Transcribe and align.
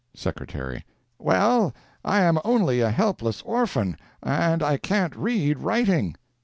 Secretary—"Well, 0.15 1.75
I 2.03 2.21
am 2.23 2.39
only 2.43 2.81
a 2.81 2.89
helpless 2.89 3.43
orphan, 3.43 3.97
and 4.23 4.63
I 4.63 4.77
can't 4.77 5.15
read 5.15 5.59
writing." 5.59 6.15